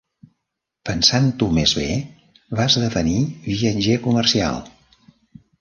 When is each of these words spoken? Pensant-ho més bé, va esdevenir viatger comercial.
Pensant-ho 0.89 1.49
més 1.57 1.75
bé, 1.81 1.85
va 2.61 2.67
esdevenir 2.71 3.21
viatger 3.51 4.03
comercial. 4.09 4.63